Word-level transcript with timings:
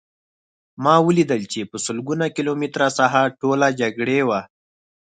ما 0.83 0.95
ولیدل 1.07 1.41
چې 1.51 1.69
په 1.71 1.77
سلګونه 1.85 2.25
کیلومتره 2.35 2.87
ساحه 2.97 3.23
ټوله 3.39 3.67
جګړې 3.79 4.19
وه 4.27 4.39